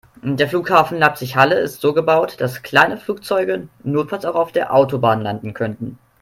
[0.23, 5.53] Der Flughafen Leipzig/Halle ist so gebaut, dass kleine Flugzeuge notfalls auch auf der Autobahn landen
[5.53, 5.99] könnten.